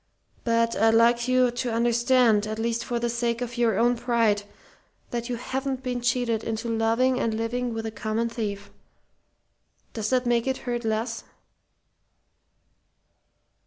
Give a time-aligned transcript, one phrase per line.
[0.43, 4.41] But I'd like you to understand, at least for the sake of your own pride,
[5.11, 8.71] that you haven't been cheated into loving and living with a common thief.
[9.93, 11.23] Does that make it hurt less?"